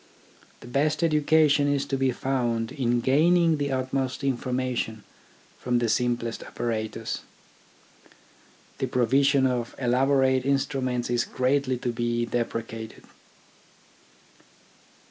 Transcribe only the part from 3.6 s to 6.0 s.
utmost informa tion from the